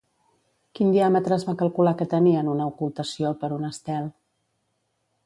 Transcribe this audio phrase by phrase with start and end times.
[0.77, 4.09] Quin diàmetre es va calcular que tenia en una ocultació per un estel?